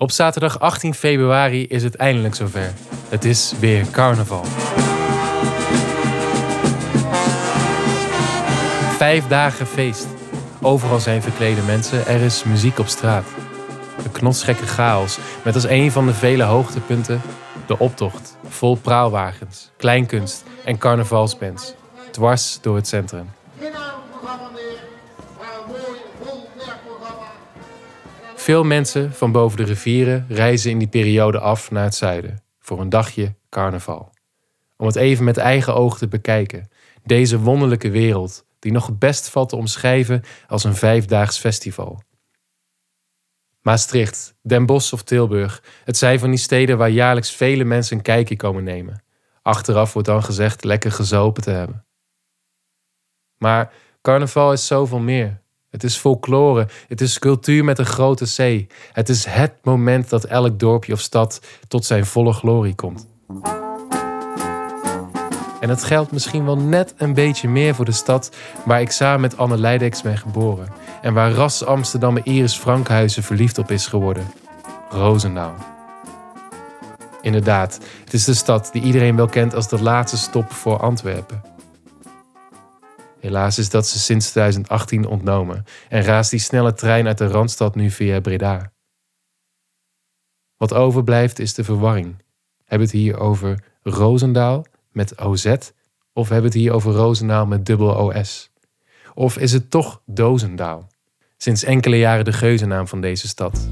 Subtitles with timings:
[0.00, 2.72] Op zaterdag 18 februari is het eindelijk zover.
[3.08, 4.44] Het is weer carnaval.
[8.96, 10.06] Vijf dagen feest.
[10.62, 13.24] Overal zijn verklede mensen, er is muziek op straat.
[14.04, 17.20] Een knotsgekke chaos, met als een van de vele hoogtepunten
[17.66, 18.36] de optocht.
[18.48, 21.74] Vol praalwagens, kleinkunst en carnavalsbands.
[22.10, 23.37] Dwars door het centrum.
[28.48, 32.80] Veel mensen van boven de rivieren reizen in die periode af naar het zuiden voor
[32.80, 34.12] een dagje carnaval.
[34.76, 36.68] Om het even met eigen ogen te bekijken.
[37.04, 42.02] Deze wonderlijke wereld, die nog het best valt te omschrijven als een vijfdaags festival.
[43.62, 48.02] Maastricht, Den Bosch of Tilburg, het zijn van die steden waar jaarlijks vele mensen een
[48.02, 49.02] kijkje komen nemen.
[49.42, 51.84] Achteraf wordt dan gezegd lekker gezopen te hebben.
[53.36, 55.40] Maar carnaval is zoveel meer.
[55.70, 58.72] Het is folklore, het is cultuur met een grote C.
[58.92, 63.06] Het is het moment dat elk dorpje of stad tot zijn volle glorie komt.
[65.60, 69.20] En dat geldt misschien wel net een beetje meer voor de stad waar ik samen
[69.20, 70.68] met Anne Leideks ben geboren.
[71.02, 74.26] En waar ras Amsterdammer Iris Frankhuizen verliefd op is geworden.
[74.90, 75.54] Roosendaal.
[77.20, 81.42] Inderdaad, het is de stad die iedereen wel kent als de laatste stop voor Antwerpen.
[83.28, 87.74] Helaas is dat ze sinds 2018 ontnomen en raast die snelle trein uit de Randstad
[87.74, 88.72] nu via Breda.
[90.56, 92.16] Wat overblijft is de verwarring.
[92.64, 95.46] Hebben we het hier over Roosendaal met OZ
[96.12, 98.50] of hebben we het hier over Roosendaal met dubbel OS?
[99.14, 100.88] Of is het toch Dozendaal?
[101.36, 103.68] Sinds enkele jaren de geuzennaam van deze stad.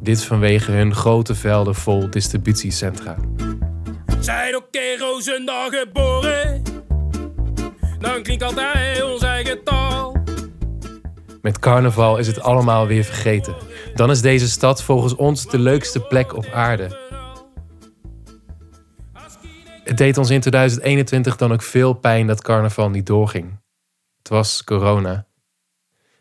[0.00, 3.16] Dit vanwege hun grote velden vol distributiecentra.
[4.20, 6.61] Zijn ook in Roosendaal geboren?
[8.02, 10.16] Dan klinkt altijd ons eigen taal.
[11.42, 13.54] Met carnaval is het allemaal weer vergeten.
[13.94, 17.00] Dan is deze stad volgens ons de leukste plek op aarde.
[19.84, 23.60] Het deed ons in 2021 dan ook veel pijn dat carnaval niet doorging.
[24.18, 25.26] Het was corona.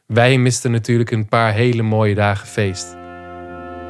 [0.06, 2.96] Wij misten natuurlijk een paar hele mooie dagen feest.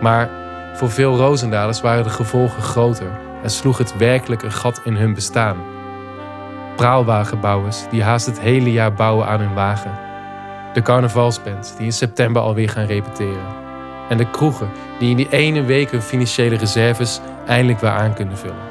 [0.01, 0.29] Maar
[0.73, 5.13] voor veel Roosendalers waren de gevolgen groter en sloeg het werkelijk een gat in hun
[5.13, 5.80] bestaan.
[6.81, 9.99] Praalwagenbouwers die haast het hele jaar bouwen aan hun wagen.
[10.73, 13.55] De carnavalsband die in september alweer gaan repeteren.
[14.09, 18.37] En de kroegen die in die ene week hun financiële reserves eindelijk weer aan kunnen
[18.37, 18.69] vullen.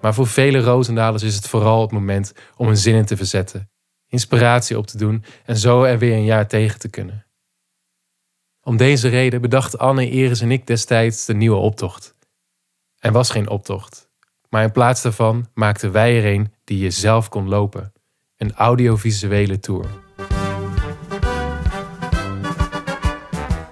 [0.00, 3.70] Maar voor vele Roosendalers is het vooral het moment om hun zinnen te verzetten,
[4.08, 7.26] inspiratie op te doen en zo er weer een jaar tegen te kunnen.
[8.62, 12.18] Om deze reden bedachten Anne, Iris en ik destijds de nieuwe optocht.
[13.00, 14.08] Er was geen optocht,
[14.48, 17.92] maar in plaats daarvan maakten wij er een die je zelf kon lopen:
[18.36, 19.84] een audiovisuele tour.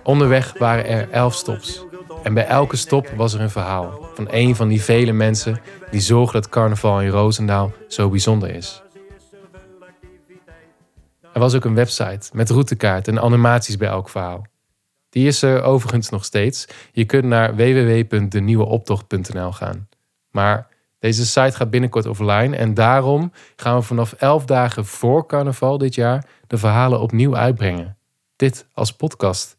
[0.03, 1.85] Onderweg waren er elf stops.
[2.23, 5.61] En bij elke stop was er een verhaal van een van die vele mensen
[5.91, 8.83] die zorgen dat carnaval in Roosendaal zo bijzonder is.
[11.33, 14.47] Er was ook een website met routekaart en animaties bij elk verhaal.
[15.09, 16.69] Die is er overigens nog steeds.
[16.93, 19.89] Je kunt naar www.denieuweoptocht.nl gaan.
[20.31, 25.79] Maar deze site gaat binnenkort offline en daarom gaan we vanaf 11 dagen voor carnaval
[25.79, 27.97] dit jaar de verhalen opnieuw uitbrengen.
[28.37, 29.57] Dit als podcast.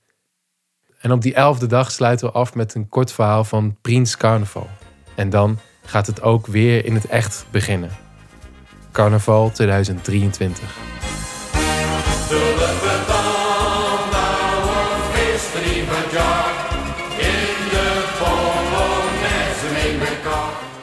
[0.99, 4.67] En op die elfde dag sluiten we af met een kort verhaal van Prins Carnaval.
[5.15, 7.89] En dan gaat het ook weer in het echt beginnen.
[8.91, 10.77] Carnaval 2023.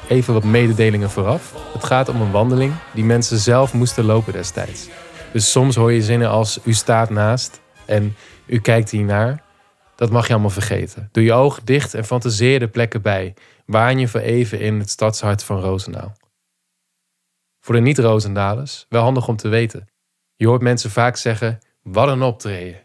[0.09, 1.72] Even wat mededelingen vooraf.
[1.72, 4.89] Het gaat om een wandeling die mensen zelf moesten lopen destijds.
[5.33, 9.43] Dus soms hoor je zinnen als u staat naast en u kijkt hiernaar.
[9.97, 11.09] Dat mag je allemaal vergeten.
[11.12, 13.34] Doe je ogen dicht en fantaseer de plekken bij.
[13.65, 16.17] Waan je voor even in het stadshart van Roosendaal.
[17.61, 19.88] Voor de niet-Roosendalers wel handig om te weten.
[20.37, 22.81] Je hoort mensen vaak zeggen: wat een optreden.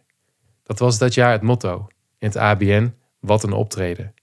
[0.63, 1.87] Dat was dat jaar het motto.
[2.17, 4.13] In het ABN: wat een optreden.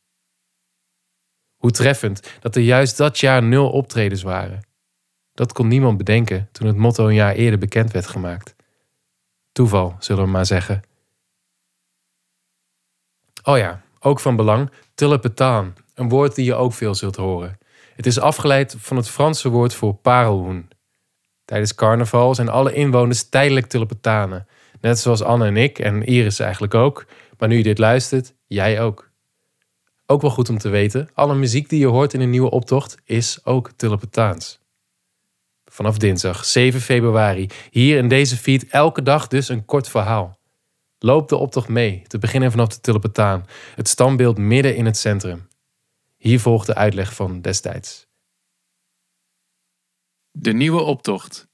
[1.58, 4.66] Hoe treffend dat er juist dat jaar nul optredens waren.
[5.32, 8.54] Dat kon niemand bedenken toen het motto een jaar eerder bekend werd gemaakt.
[9.52, 10.82] Toeval, zullen we maar zeggen.
[13.42, 17.58] Oh ja, ook van belang, tulpetaan, een woord die je ook veel zult horen.
[17.94, 20.68] Het is afgeleid van het Franse woord voor parelhoen.
[21.44, 24.46] Tijdens carnaval zijn alle inwoners tijdelijk tulpetanen.
[24.80, 27.06] Net zoals Anne en ik en Iris eigenlijk ook.
[27.38, 29.07] Maar nu je dit luistert, jij ook.
[30.10, 32.96] Ook wel goed om te weten, alle muziek die je hoort in een nieuwe optocht
[33.04, 34.58] is ook tulpetaans.
[35.64, 37.48] Vanaf dinsdag 7 februari.
[37.70, 40.38] Hier in deze feed elke dag dus een kort verhaal.
[40.98, 43.46] Loop de optocht mee, te beginnen vanaf de Tulpentaan.
[43.74, 45.48] Het standbeeld midden in het centrum.
[46.16, 48.06] Hier volgt de uitleg van destijds.
[50.30, 51.48] De nieuwe optocht.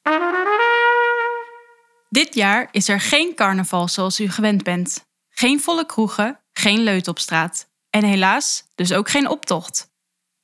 [2.09, 5.07] Dit jaar is er geen carnaval zoals u gewend bent.
[5.29, 7.73] Geen volle kroegen, geen leut op straat.
[7.95, 9.91] En helaas dus ook geen optocht.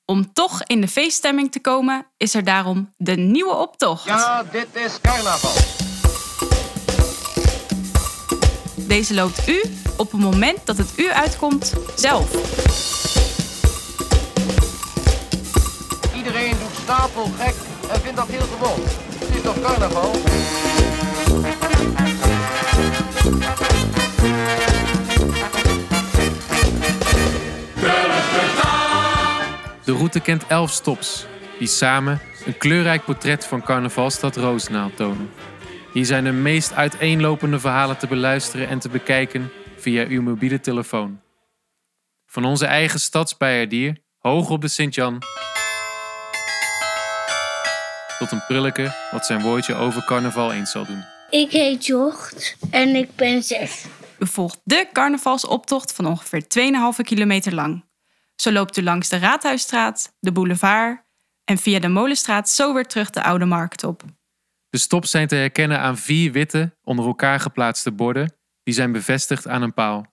[0.04, 4.04] Om toch in de feeststemming te komen, is er daarom de nieuwe optocht.
[4.04, 5.54] Ja, dit is carnaval.
[8.76, 9.62] Deze loopt u
[9.96, 12.32] op het moment dat het u uitkomt zelf.
[16.14, 17.54] Iedereen doet stapel gek
[17.90, 18.80] en vindt dat heel gewoon.
[19.18, 20.10] Het is toch carnaval?
[29.90, 31.26] De route kent elf stops,
[31.58, 35.30] die samen een kleurrijk portret van carnavalstad Roosendaal tonen.
[35.92, 41.20] Hier zijn de meest uiteenlopende verhalen te beluisteren en te bekijken via uw mobiele telefoon.
[42.26, 45.22] Van onze eigen stadsbijerdier, hoog op de Sint-Jan,
[48.18, 51.04] tot een prulleke wat zijn woordje over carnaval eens zal doen.
[51.30, 53.84] Ik heet Jocht en ik ben zes.
[54.18, 57.88] U volgt de carnavalsoptocht van ongeveer 2,5 kilometer lang.
[58.40, 61.02] Zo loopt u langs de Raadhuisstraat, de boulevard
[61.44, 64.02] en via de Molenstraat zo weer terug de Oude Markt op.
[64.68, 69.48] De stops zijn te herkennen aan vier witte, onder elkaar geplaatste borden, die zijn bevestigd
[69.48, 70.06] aan een paal.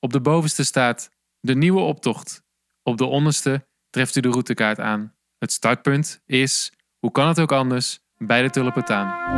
[0.00, 2.42] Op de bovenste staat de nieuwe optocht.
[2.82, 5.14] Op de onderste treft u de routekaart aan.
[5.38, 9.30] Het startpunt is, hoe kan het ook anders, bij de Tulpentaan.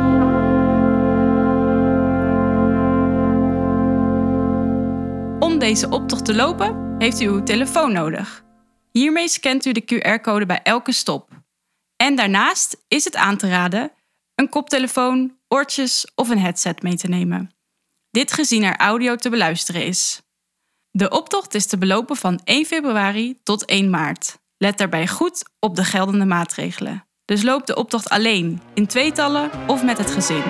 [5.39, 8.43] Om deze optocht te lopen heeft u uw telefoon nodig.
[8.91, 11.29] Hiermee scant u de QR-code bij elke stop.
[11.95, 13.91] En daarnaast is het aan te raden
[14.35, 17.51] een koptelefoon, oortjes of een headset mee te nemen.
[18.11, 20.21] Dit gezien er audio te beluisteren is.
[20.91, 24.37] De optocht is te belopen van 1 februari tot 1 maart.
[24.57, 27.07] Let daarbij goed op de geldende maatregelen.
[27.25, 30.43] Dus loop de optocht alleen, in tweetallen of met het gezin.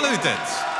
[0.00, 0.71] Het.